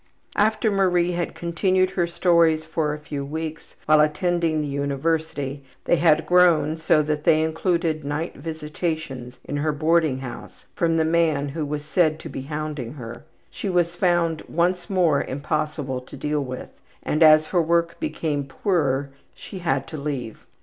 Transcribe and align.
After 0.35 0.71
Marie 0.71 1.11
had 1.11 1.35
continued 1.35 1.91
her 1.91 2.07
stories 2.07 2.65
for 2.65 2.91
a 2.91 2.97
few 2.97 3.23
weeks 3.23 3.75
while 3.85 3.99
attending 4.01 4.59
the 4.59 4.67
university 4.67 5.63
they 5.85 5.97
had 5.97 6.25
grown 6.25 6.75
so 6.79 7.03
that 7.03 7.23
they 7.23 7.43
included 7.43 8.03
night 8.03 8.33
visitations 8.35 9.39
in 9.45 9.57
her 9.57 9.71
boarding 9.71 10.17
house 10.21 10.65
from 10.73 10.97
the 10.97 11.05
man 11.05 11.49
who 11.49 11.63
was 11.63 11.85
said 11.85 12.17
to 12.21 12.29
be 12.29 12.41
hounding 12.41 12.93
her, 12.93 13.25
she 13.51 13.69
was 13.69 13.93
found 13.93 14.41
once 14.49 14.89
more 14.89 15.21
impossible 15.23 16.01
to 16.01 16.17
deal 16.17 16.43
with 16.43 16.69
and, 17.03 17.21
as 17.21 17.45
her 17.49 17.61
work 17.61 17.99
became 17.99 18.43
poorer, 18.43 19.11
she 19.35 19.59
had 19.59 19.85
to 19.89 19.97
leave. 19.97 20.47